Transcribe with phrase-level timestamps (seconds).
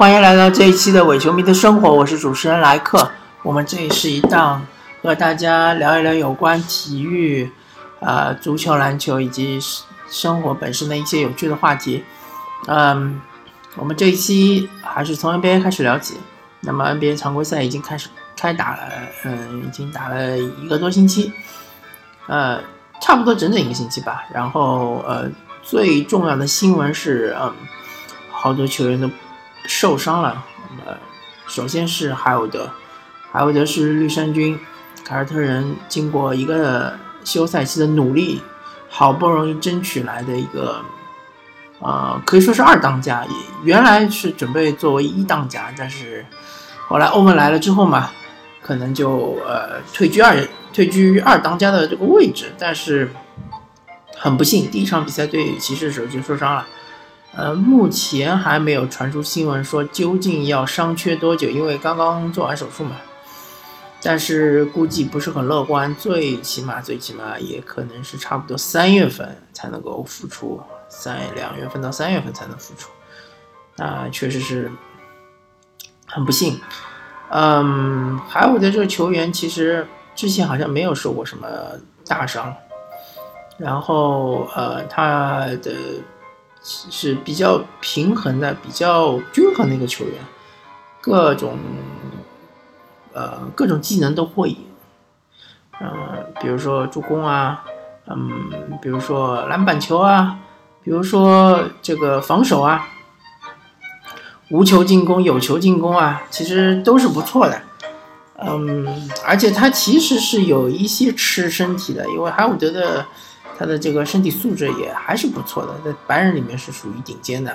[0.00, 3.10] 欢迎来到这一期的伪球迷的生活，我是主持人莱克。
[3.42, 4.66] 我们这里是一档
[5.02, 7.52] 和大家聊一聊有关体育、
[7.98, 9.60] 呃足球、篮球以及
[10.08, 12.02] 生活本身的一些有趣的话题。
[12.66, 13.20] 嗯，
[13.76, 16.16] 我们这一期还是从 NBA 开始聊起。
[16.60, 18.78] 那么 NBA 常规赛已经开始开打了，
[19.26, 21.30] 嗯，已经打了一个多星期，
[22.26, 22.58] 呃，
[23.02, 24.24] 差不多整整一个星期吧。
[24.32, 25.30] 然后呃，
[25.62, 27.52] 最重要的新闻是，嗯，
[28.30, 29.06] 好多球员都
[29.66, 30.44] 受伤了。
[30.70, 30.98] 那么
[31.46, 32.70] 首先是海伍德，
[33.32, 34.58] 海伍德是绿衫军
[35.04, 38.40] 凯尔特人经过一个休赛期的努力，
[38.88, 40.82] 好不容易争取来的一个。
[41.82, 43.24] 呃，可以说是二当家，
[43.62, 46.26] 原来是准备作为一当家，但是
[46.86, 48.10] 后来欧文来了之后嘛，
[48.60, 50.36] 可能就呃退居二
[50.74, 53.10] 退居二当家的这个位置，但是
[54.14, 56.66] 很不幸，第一场比赛对骑士的时候就受伤了，
[57.34, 62.96] 呃，目前还没有传出新闻说究竟要伤缺多久，因为刚刚做完手术嘛，
[64.02, 70.60] 但是估计不是很乐观，最起码最起码也可能是差不多三月份才能够复出。
[70.88, 72.90] 在两月份到三月份才能复出，
[73.76, 74.68] 那确实是
[76.04, 76.60] 很不幸。
[77.28, 79.86] 嗯，海伍的这个球员其实
[80.16, 81.46] 之前好像没有受过什么
[82.08, 82.52] 大伤，
[83.56, 85.72] 然后呃，他的
[86.62, 90.14] 是比较平衡的、比较均衡的一个球员，
[91.00, 91.58] 各种
[93.12, 94.56] 呃各种技能都会，
[95.80, 97.64] 嗯，比如说助攻啊，
[98.06, 100.38] 嗯，比如说篮板球啊。
[100.82, 102.88] 比如说这个防守啊，
[104.48, 107.60] 无球进攻、有球进攻啊，其实都是不错的。
[108.38, 113.04] 嗯，而且他其实是有一些吃身体的，因为哈伍德的
[113.60, 117.54] 他的这个身体素质也还是不错的，在白人里面是属于顶尖的，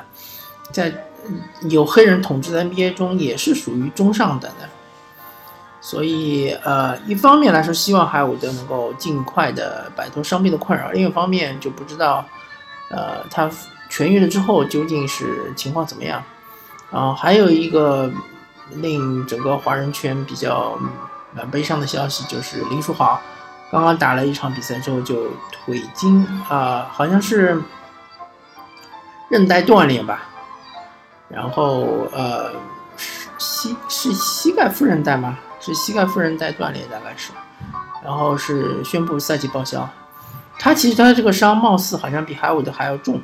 [0.71, 0.93] 在
[1.67, 4.69] 有黑人统治的 NBA 中也是属于中上等的。
[5.81, 12.23] 所以，呃，一方面来说，希望海伍德能够尽快的摆脱伤病的困扰；另一方面，就不知道。
[12.91, 13.49] 呃，他
[13.89, 16.23] 痊愈了之后究竟是情况怎么样？
[16.91, 18.11] 啊，还有一个
[18.73, 20.77] 令整个华人圈比较
[21.33, 23.19] 蛮悲伤的消息，就是林书豪
[23.75, 27.61] 刚刚打了一场比赛之后就腿筋啊，好像是
[29.27, 30.21] 韧带断裂吧，
[31.27, 32.53] 然后呃，
[33.37, 35.37] 膝是膝盖副韧带吗？
[35.59, 37.33] 是膝盖副韧带断裂大概是，
[38.01, 39.85] 然后是宣布赛季报销。
[40.57, 43.19] 他其实他这个伤貌似好像比海伍德还要重，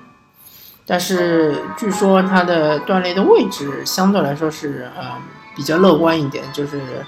[0.86, 5.14] 但是据说他的断裂的位置相对来说是呃
[5.56, 7.06] 比较乐观一点，就是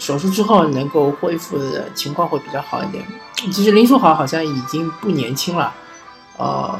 [0.00, 3.04] 手术之后能够恢复的情况会比较好一点。
[3.52, 5.72] 其实林书豪好像已经不年轻了，
[6.38, 6.76] 呃，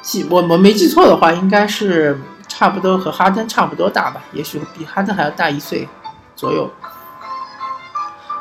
[0.00, 5.88] 记我我没记错的话，应该是差不多和哈登差不多大吧，也许比哈登还要大一岁
[6.36, 6.70] 左右。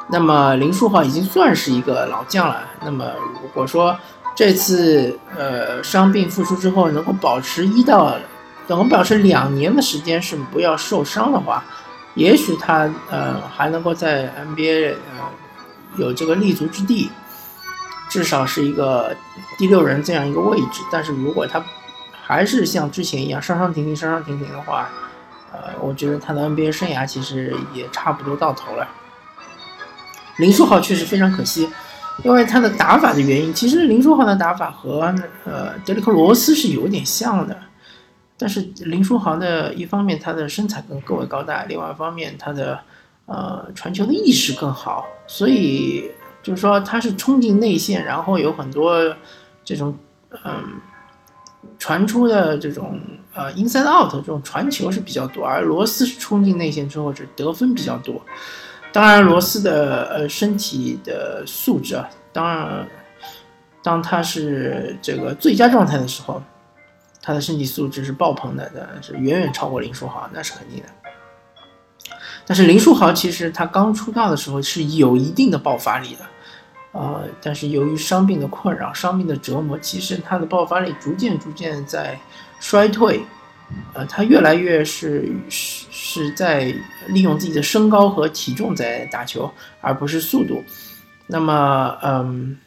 [0.09, 2.63] 那么林书豪已经算是一个老将了。
[2.83, 3.05] 那么
[3.41, 3.97] 如果说
[4.35, 8.15] 这次呃伤病复出之后能够保持一到
[8.67, 11.63] 能够保持两年的时间是不要受伤的话，
[12.15, 15.29] 也许他呃还能够在 NBA 呃
[15.97, 17.09] 有这个立足之地，
[18.09, 19.15] 至少是一个
[19.57, 20.81] 第六人这样一个位置。
[20.91, 21.63] 但是如果他
[22.23, 24.89] 还是像之前一样伤伤停停伤伤停停的话，
[25.51, 28.87] 呃，我觉得他的 NBA 生涯其实也差不多到头了。
[30.37, 31.69] 林书豪确实非常可惜，
[32.23, 33.53] 因为他的打法的原因。
[33.53, 35.13] 其实林书豪的打法和
[35.45, 37.57] 呃德里克罗斯是有点像的，
[38.41, 42.79] 但是林书豪的一方面他的身材更更为高大，另外一方面他的
[43.27, 46.09] 呃传球的意识更好，所以
[46.41, 49.15] 就是说他是冲进内线，然后有很多
[49.63, 49.95] 这种
[50.43, 50.81] 嗯
[51.77, 52.99] 传出的这种
[53.35, 58.19] 呃 inside out 这种传球是比较多，而罗斯是冲进内线之后是得分比较多。
[58.91, 62.87] 当然，罗斯的呃身体的素质啊，当然，
[63.83, 66.41] 当他是这个最佳状态的时候，
[67.21, 68.69] 他的身体素质是爆棚的，
[69.01, 70.89] 是远远超过林书豪，那是肯定的。
[72.45, 76.25] 但是林书豪其实他刚出道的时候是有一定的爆发力的，
[76.91, 82.19] 呃，但是由于伤病的困扰、伤病的折磨，其实他的爆发力逐渐逐渐在
[82.59, 83.23] 衰退。
[83.93, 86.75] 呃，他越来越是是是在
[87.07, 90.61] 利用自己的身高和体重在打球，而不是速度。
[91.27, 92.57] 那么，嗯，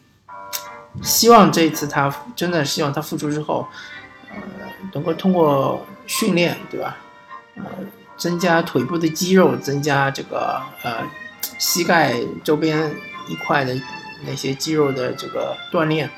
[1.02, 3.68] 希望这次他真的希望他复出之后，
[4.94, 6.96] 能够通过训练，对吧？
[7.56, 7.64] 呃，
[8.16, 11.02] 增加腿部的肌肉，增加这个呃
[11.58, 12.90] 膝盖周边
[13.28, 13.76] 一块的
[14.26, 16.08] 那些肌肉的这个锻炼，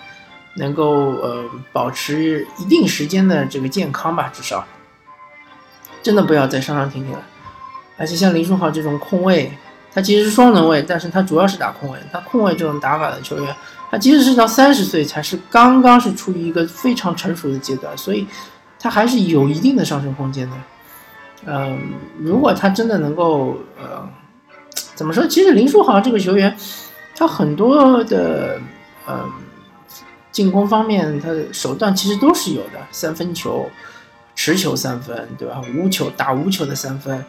[0.57, 4.65] 能够呃保持一定时间的这个健康吧，至少。
[6.03, 7.23] 真的不要再上上停停了。
[7.97, 9.51] 而且像林书豪这种控卫，
[9.93, 11.99] 他其实是双能卫，但是他主要是打控卫。
[12.13, 13.57] 他控卫这种打法的球员，
[13.91, 18.27] 他即使是到三十岁才是刚刚是处于一个非常成熟的阶段，所以
[18.79, 20.57] 他还是有一定的上升空间的。
[21.47, 21.79] 嗯，
[22.19, 24.09] 如果他真的能够，呃，
[24.95, 25.27] 怎么说？
[25.27, 26.57] 其实林书豪这个球员，
[27.15, 28.61] 他很多的，
[29.09, 29.31] 嗯。
[30.33, 33.71] 进攻方面，他的手段其实都是有的，三分球、
[34.35, 35.63] 持球三分，对吧？
[35.75, 37.25] 无球打无球的三分，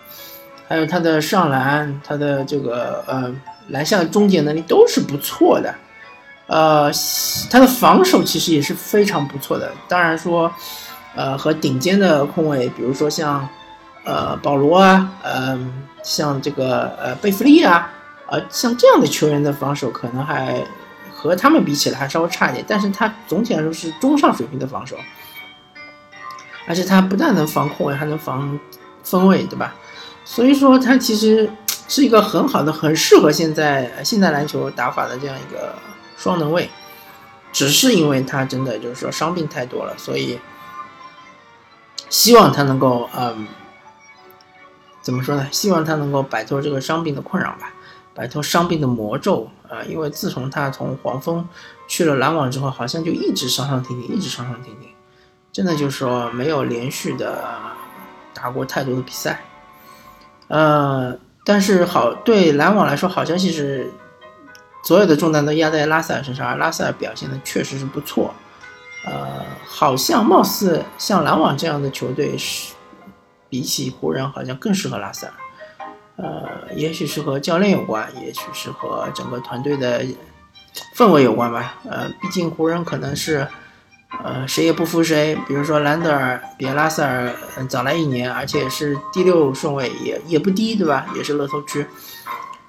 [0.68, 3.34] 还有他的上篮，他的这个呃
[3.70, 5.74] 篮下的终结能力都是不错的。
[6.48, 6.92] 呃，
[7.50, 9.72] 他的防守其实也是非常不错的。
[9.88, 10.52] 当然说，
[11.16, 13.48] 呃，和顶尖的控卫，比如说像
[14.04, 17.92] 呃保罗啊，嗯，像这个呃贝弗利啊，
[18.28, 20.66] 呃，像这样的球员的防守可能还。
[21.20, 24.96] 和他们比起来还稍微差一点，但是他总体来说是中上水平的防守，
[26.68, 28.58] 而且他不但能防控卫，还能防
[29.02, 29.74] 分位，对吧？
[30.24, 31.50] 所以说他其实
[31.88, 35.74] 是一个很好的、很适合现在现代篮球打法的这样一个
[36.16, 36.70] 双能卫，
[37.52, 40.40] 只是因为他真的就是说伤病太多了，所以
[42.10, 43.48] 希望他能够嗯，
[45.02, 45.48] 怎么说呢？
[45.52, 47.74] 希望他能够摆脱这个伤病的困扰吧。
[48.14, 49.84] 摆脱伤病的魔咒啊！
[49.88, 51.48] 因为自从他从黄蜂
[51.88, 54.90] 去了篮网之后，好像就一直上上停停，一直上上停停，
[55.52, 57.44] 真的就是说没有连续的
[58.34, 59.42] 打过太多的比赛。
[60.48, 61.16] 呃，
[61.46, 63.92] 但是好对篮网来说，好消息是
[64.84, 68.34] 所有的重担都压在拉塞尔身上，而拉塞尔表现的确实是不错。
[69.10, 72.74] 呃，好像貌似像篮网这样的球队是
[73.50, 75.34] 比起湖人，好像更适合拉塞尔。
[76.18, 80.04] 呃，也许是和教练有关，也许是和整个团队的
[80.94, 81.76] 氛围有关吧。
[81.90, 83.48] 呃，毕竟湖人可能是，
[84.24, 85.38] 呃，谁也不服谁。
[85.48, 87.32] 比如说兰德尔比拉塞尔
[87.70, 91.06] 早来一年，而且是第六顺位，也也不低，对吧？
[91.16, 91.86] 也是乐透区。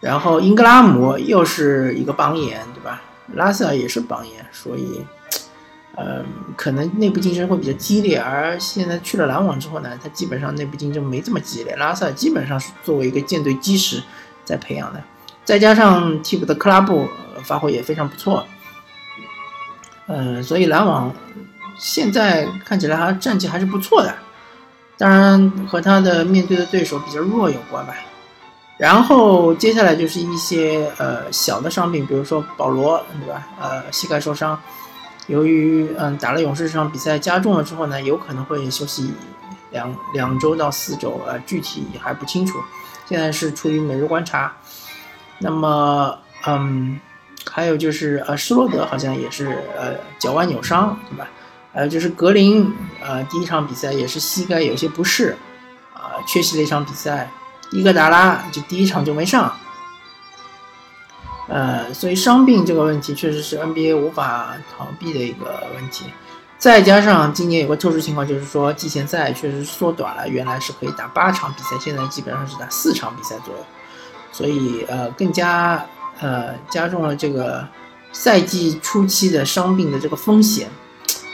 [0.01, 3.03] 然后英格拉姆又是一个榜眼，对吧？
[3.35, 5.05] 拉塞尔也是榜眼，所以。
[6.01, 6.25] 嗯，
[6.57, 11.75] 可能内部竞争会比较激烈，而现在去了篮网之后呢，他基本上内部竞争没这么激烈。
[11.75, 14.01] 拉塞尔基本上是作为一个舰队基石
[14.45, 15.03] 在培养的，
[15.45, 17.09] 再加上替补的克拉布
[17.43, 18.47] 发挥也非常不错。
[20.07, 21.13] 嗯，所以篮网
[21.77, 24.15] 现在看起来还战绩还是不错的，
[24.97, 27.93] 当然和他的面对的对手比较弱有关吧。
[28.77, 33.49] 然后接下来就是一些呃小的伤病，比如说保罗，对吧？
[33.61, 34.57] 呃，膝盖受伤。
[35.29, 39.13] 由于嗯打了勇士这场比赛加重了之后呢，有可能会休息
[39.71, 42.59] 两两周到四周，呃，具体还不清楚，
[43.07, 44.57] 现在是处于每日观察。
[45.39, 46.99] 那么嗯，
[47.51, 49.47] 还有就是呃施罗德好像也是
[49.77, 51.29] 呃脚腕扭伤，对吧？
[51.73, 55.37] 还有就是格林，呃第一场比赛也是膝盖有些不适，
[55.95, 57.31] 啊缺席了一场比赛。
[57.71, 59.55] 伊戈达拉就第一场就没上。
[61.49, 66.05] 呃，所以伤病这个问题确实是 NBA 无法逃避的一个问题，
[66.59, 73.65] 再加上今年有个特殊情况，就是说季前赛确实缩短了，原来是可以打八场比赛，现在基本上是打四场比赛左右，
[74.31, 75.83] 所以呃更加
[76.21, 77.67] 呃加重了这个
[78.13, 80.69] 赛季初期的伤病的这个风险。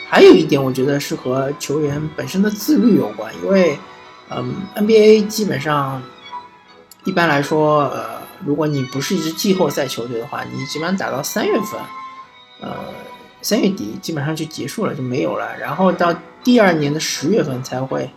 [0.07, 3.77] 还有一点，我觉得是和球员本身的自律有关，因为
[4.29, 6.01] 嗯 NBA 基本上
[7.03, 8.23] 一般来说呃。
[8.43, 11.79] 如果你不是一支季后赛球队的话，你基本上打到三月份，
[12.59, 12.75] 呃，
[13.41, 15.57] 三月底基本上就结束了，就没有了。
[15.57, 16.13] 然后到
[16.43, 18.09] 第二年的十月份才会，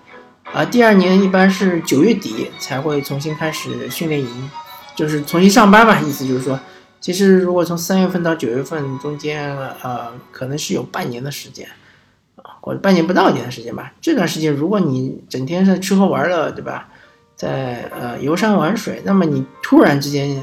[0.52, 4.50] 啊，第二年一般是九月底才会重新开始训练营，
[4.96, 6.00] 就是重新上班嘛。
[6.00, 6.58] 意思就是说，
[7.00, 11.68] 其实如果从三月份到九月份中间，呃，可能是有半年的时间，
[12.37, 13.92] 啊，或者半年不到一点的时间吧。
[14.00, 16.88] 这段时间如果你整天在吃喝玩乐，对吧？
[17.38, 20.42] 在呃游山玩水，那么你突然之间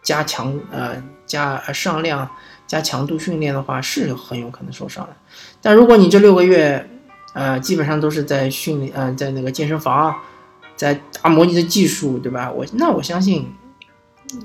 [0.00, 2.30] 加强呃加上量
[2.68, 5.16] 加强度训练的话，是很有可能受伤的。
[5.60, 6.88] 但如果你这六个月
[7.34, 10.16] 呃基本上都是在训练呃在那个健身房
[10.76, 12.48] 在打模拟的技术，对吧？
[12.48, 13.52] 我那我相信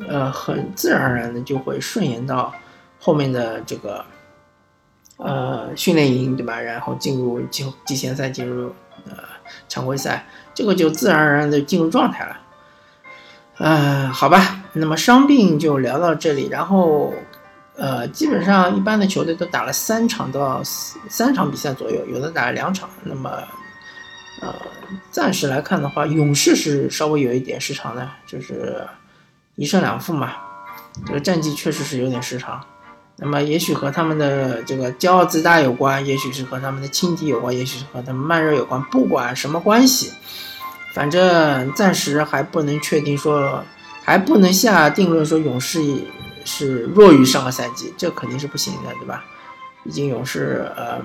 [0.09, 2.51] 呃很自然而然的就会顺延到
[2.99, 4.03] 后面的这个
[5.17, 6.59] 呃训练营，对吧？
[6.59, 8.73] 然后进入季季前赛，进入
[9.05, 9.13] 呃
[9.69, 10.25] 常规赛。
[10.55, 12.37] 这个就自然而然的进入状态了，
[13.57, 17.13] 呃，好吧，那么伤病就聊到这里，然后，
[17.75, 20.61] 呃，基本上一般的球队都打了三场到
[21.09, 23.29] 三场比赛左右，有的打了两场，那么，
[24.41, 24.55] 呃，
[25.11, 28.87] 暂时来看的话，勇士是稍微有一点失常的，就是
[29.55, 30.33] 一胜两负嘛，
[31.05, 32.63] 这个战绩确实是有点失常。
[33.17, 38.81] 那么也许和他们的这个骄傲自大有关，也许是和他们的轻敌有关，也许是和他们慢热有关。
[38.91, 40.11] 不管什么关系，
[40.93, 43.63] 反正暂时还不能确定说，
[44.03, 45.81] 还不能下定论说勇士
[46.43, 49.23] 是弱于上个赛季，这肯定是不行的，对吧？
[49.83, 51.01] 毕竟勇士，呃，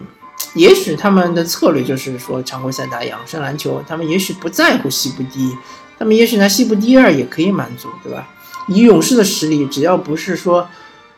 [0.55, 5.57] 也许他们的策略就是说常规赛打养生篮球，他们也许不在乎西部第一，
[5.97, 8.29] 他们也许拿西部第二也可以满足，对吧？
[8.67, 10.69] 以勇士的实力，只要不是说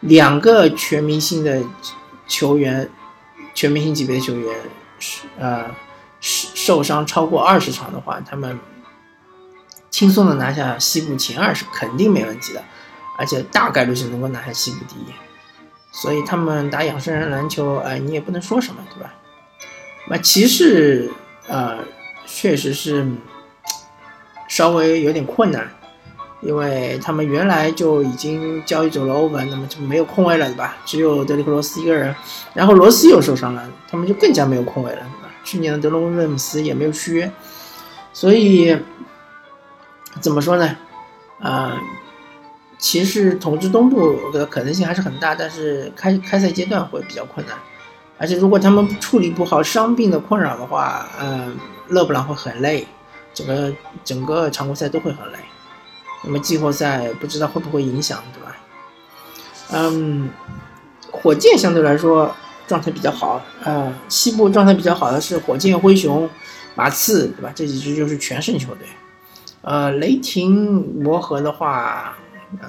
[0.02, 1.62] 两个全明星的
[2.28, 2.88] 球员，
[3.54, 4.56] 全明星级别的球员
[5.38, 5.64] 呃
[6.20, 8.58] 受伤超过二十场的话，他们
[9.90, 12.62] 轻松的拿下西部前二是肯定没问题的，
[13.16, 15.06] 而且大概率是能够拿下西部第一。
[15.92, 19.12] 所以他们打养生人篮球，哎，你也不能说什么，对吧？
[20.08, 21.12] 那骑士，
[21.46, 21.78] 呃，
[22.26, 23.06] 确实是
[24.48, 25.70] 稍微有点困难，
[26.42, 30.76] 因为他们原来就已经交易走了欧文，那么就没有空位了，对吧？
[30.84, 32.14] 只有德里克罗斯一个人，
[32.52, 35.34] 然后罗斯又受伤了，他们就更加没有空位了，对吧？
[35.44, 37.32] 去年的德隆威姆斯也没有续约，
[38.12, 38.76] 所以
[40.20, 40.76] 怎么说呢？
[41.40, 41.80] 啊。
[42.78, 47.56] 骑士统治东部的可能性还是很大，但是开开赛阶段会比较困难，
[48.18, 51.56] 而且如果他们处理不好伤病的困扰的话，嗯，
[51.90, 52.84] 勒布朗会很累，
[53.32, 53.72] 整个
[54.02, 55.38] 整个常规赛都会很累，
[56.22, 58.56] 那么季后赛不知道会不会影响，对吧？
[59.70, 60.30] 嗯，
[61.10, 62.34] 火箭相对来说
[62.66, 66.28] 状态比较好，呃，西部状态比较好的是火箭、灰熊、
[66.74, 67.52] 马刺，对吧？
[67.54, 68.86] 这几支就是全胜球队，
[69.62, 72.16] 呃，雷霆磨合的话。
[72.60, 72.68] 嗯，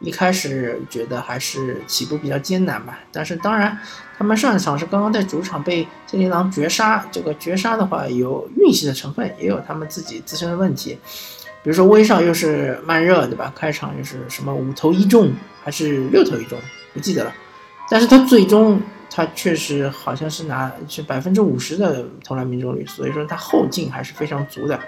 [0.00, 3.78] 一开始觉得还是起步比较艰难吧，但是当然，
[4.16, 10.98] 他们上一场是刚刚在主场被森林狼绝杀，这个绝杀的话有运气的成分，也有他们自己自身的问题，
[11.66, 13.52] 比如说威少又是慢热，对吧？
[13.56, 15.32] 开场又是什么五投一中
[15.64, 16.56] 还是六投一中，
[16.94, 17.34] 不记得了，
[17.90, 18.80] 但是他最终
[19.10, 24.78] 他确实好像是拿是百分之五十的投篮命中率，所以说他后劲还是非常足的。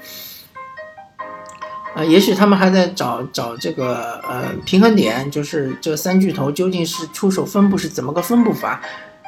[1.97, 8.81] 呃，也许他们还在找找这个呃平衡点，就是这三巨头究竟是出手分布是怎么个分布法，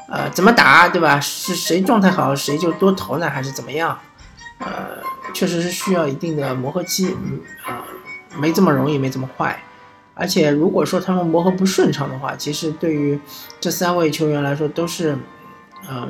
[0.09, 1.19] 呃，怎么打，对吧？
[1.19, 3.99] 是谁状态好谁就多投呢，还是怎么样？
[4.61, 5.03] 呃，
[5.33, 7.85] 确实是需要一定的磨合期，嗯啊，
[8.39, 9.61] 没这么容易，没这么快。
[10.15, 13.19] 而且如果说他们磨合不顺畅的话，其实对于
[13.59, 15.17] 这三位球员来说都是，
[15.89, 16.09] 呃，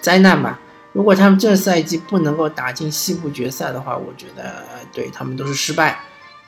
[0.00, 0.58] 灾难吧。
[0.92, 6.00] 如果他们这赛季不能够打进西部决赛的话，我觉得对他们都是失败。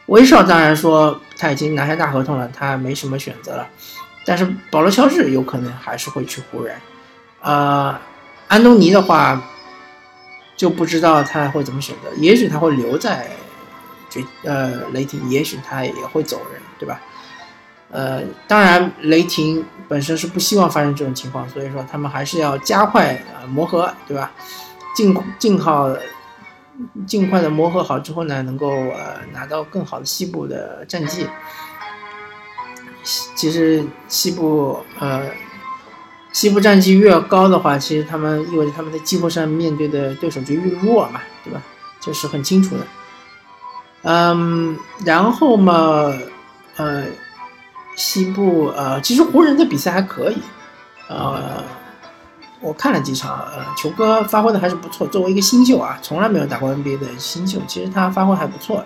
[0.06, 3.68] 威少当然说他已经拿下大合同了，他没什么选择了。
[4.24, 6.74] 但是保罗乔治有可能还是会去湖人。
[7.40, 7.96] 呃，
[8.48, 9.40] 安东尼的话
[10.62, 13.28] 就不知道他会怎么选择，也许他会留在
[14.08, 17.00] 决呃雷霆，也许他也会走人，对吧？
[17.90, 24.30] 呃，当然，雷霆本身是不希望发生这种情况，所以说他们还是要加快呃磨合，对吧？
[24.94, 25.92] 尽尽好，
[27.08, 31.26] 尽快的磨合好之后呢，能够呃拿到更好的西部的战绩。
[33.34, 35.24] 其实西部呃
[36.32, 41.62] 西部战绩越高的话，其实他们意味着他们在季后赛面对的对手就越弱嘛，对吧？
[42.00, 42.86] 这是很清楚的。
[44.02, 46.12] 嗯，然后嘛，
[46.76, 47.04] 呃。
[47.94, 50.36] 西部呃，其实湖人的比赛还可以，
[51.10, 51.62] 呃，
[52.58, 55.06] 我看了几场，呃，球哥发挥的还是不错。
[55.06, 58.82] 作为一个新秀啊，从来没有打过 NBA 的新秀，其实他发挥还不错。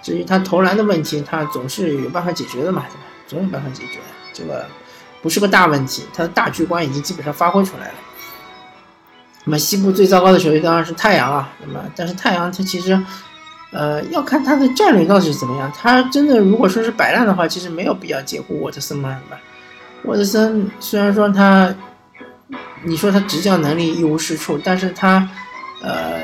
[0.00, 3.02] 至于他投篮的问题，他总是有办法解决的嘛，对吧？
[3.26, 3.98] 总有办法解决，
[4.32, 4.64] 这个
[5.24, 6.04] 不是个大问题。
[6.14, 7.94] 他的大局观已经基本上发挥出来了。
[9.44, 13.02] 那么西部最糟糕的球队当然是太阳啊，那么但是太阳他其实。
[13.76, 15.68] 呃，要看他的战略到底是怎么样。
[15.76, 19.42] 他真的如果说是摆烂的话，其实没有必要解雇沃特森嘛，对吧？
[20.04, 21.74] 沃特森虽然说他，
[22.84, 25.28] 你说他执教能力一无是处，但是他，
[25.82, 26.22] 呃，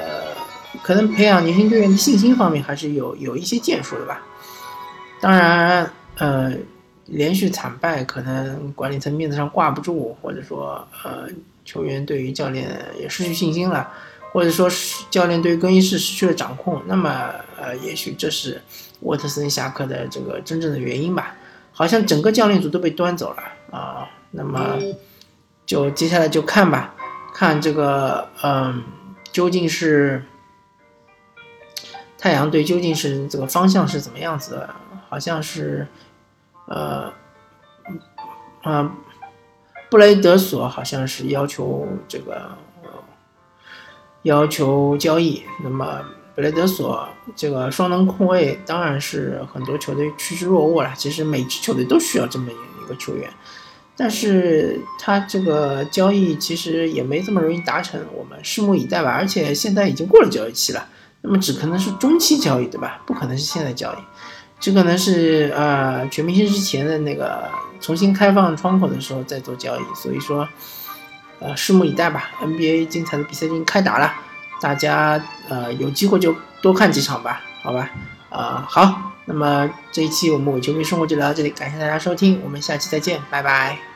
[0.85, 4.23] 可能培养年轻队员的信心方面还是有有一些建树的吧。
[5.21, 6.53] 当然，呃，
[7.11, 11.29] 连续惨败可能管理层面子上挂不住，或者说，呃，
[11.65, 13.93] 球员对于教练也失去信心了。
[14.33, 18.63] 或者说是教练对更衣室失去了掌控，那么呃，也许这是
[19.01, 21.35] 沃特森下课的这个真正的原因吧。
[21.73, 23.43] 好像整个教练组都被端走了
[23.77, 24.79] 啊，那么
[25.67, 26.95] 就接下来就看吧，
[27.35, 28.85] 看这个嗯，
[29.33, 30.23] 究竟是
[32.17, 34.71] 太阳队究竟是这个方向是怎么样子的？
[35.09, 35.85] 好像是
[36.71, 37.13] 呃
[38.65, 38.91] 嗯，
[39.91, 42.51] 布雷德索好像是要求这个。
[44.25, 50.93] 要求交易，那么布雷德索这个双能控卫当然是很多球队趋之若鹜了。
[50.95, 53.31] 其实每支球队都需要这么一个球员，
[53.97, 59.11] 但是他这个交易其实也没这么容易达成，我们拭目以待吧。
[59.11, 60.87] 而且现在已经过了交易期了，
[61.23, 63.01] 那么只可能是中期交易，对吧？
[63.07, 63.99] 不可能是现在交易，
[64.61, 67.51] 这可能是呃全明星之前的那个
[67.81, 69.81] 重新开放窗口的时候再做交易。
[69.97, 70.47] 所以说，
[71.41, 72.31] 呃，拭目以待吧。
[72.43, 74.13] NBA 精彩的比赛已经开打了，
[74.61, 77.91] 大家呃有机会就多看几场吧，好吧？
[78.29, 83.90] 啊，好，那么这一期我们伪球迷生活就聊到这里，感谢大家收听，我们下期再见，拜拜。